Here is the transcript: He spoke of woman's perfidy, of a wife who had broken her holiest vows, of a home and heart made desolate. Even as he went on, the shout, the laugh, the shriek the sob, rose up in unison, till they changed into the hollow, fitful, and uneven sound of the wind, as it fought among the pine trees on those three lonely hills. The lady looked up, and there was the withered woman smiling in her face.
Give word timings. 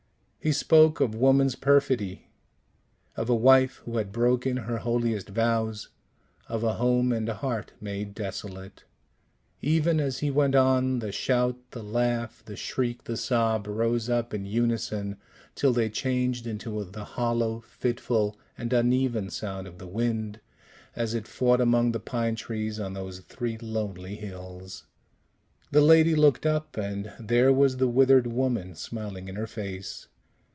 He 0.43 0.51
spoke 0.51 0.99
of 0.99 1.13
woman's 1.13 1.53
perfidy, 1.55 2.31
of 3.15 3.29
a 3.29 3.35
wife 3.35 3.75
who 3.85 3.97
had 3.97 4.11
broken 4.11 4.57
her 4.65 4.79
holiest 4.79 5.29
vows, 5.29 5.89
of 6.49 6.63
a 6.63 6.73
home 6.77 7.11
and 7.13 7.29
heart 7.29 7.73
made 7.79 8.15
desolate. 8.15 8.83
Even 9.61 9.99
as 9.99 10.17
he 10.17 10.31
went 10.31 10.55
on, 10.55 10.97
the 10.97 11.11
shout, 11.11 11.57
the 11.69 11.83
laugh, 11.83 12.41
the 12.43 12.55
shriek 12.55 13.03
the 13.03 13.17
sob, 13.17 13.67
rose 13.67 14.09
up 14.09 14.33
in 14.33 14.47
unison, 14.47 15.17
till 15.53 15.71
they 15.73 15.91
changed 15.91 16.47
into 16.47 16.83
the 16.85 17.03
hollow, 17.03 17.59
fitful, 17.59 18.35
and 18.57 18.73
uneven 18.73 19.29
sound 19.29 19.67
of 19.67 19.77
the 19.77 19.85
wind, 19.85 20.39
as 20.95 21.13
it 21.13 21.27
fought 21.27 21.61
among 21.61 21.91
the 21.91 21.99
pine 21.99 22.33
trees 22.35 22.79
on 22.79 22.93
those 22.93 23.19
three 23.19 23.59
lonely 23.59 24.15
hills. 24.15 24.85
The 25.69 25.81
lady 25.81 26.15
looked 26.15 26.47
up, 26.47 26.77
and 26.77 27.13
there 27.19 27.53
was 27.53 27.77
the 27.77 27.87
withered 27.87 28.25
woman 28.25 28.73
smiling 28.73 29.27
in 29.27 29.35
her 29.35 29.45
face. 29.45 30.07